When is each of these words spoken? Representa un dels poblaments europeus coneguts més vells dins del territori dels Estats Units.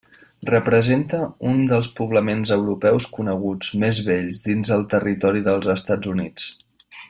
Representa 0.49 1.19
un 1.49 1.59
dels 1.73 1.89
poblaments 1.99 2.53
europeus 2.57 3.09
coneguts 3.19 3.69
més 3.85 4.01
vells 4.09 4.41
dins 4.49 4.73
del 4.75 4.89
territori 4.97 5.45
dels 5.51 5.71
Estats 5.79 6.11
Units. 6.17 6.51